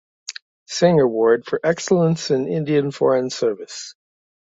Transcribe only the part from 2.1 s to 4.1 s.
in Indian Foreign Service.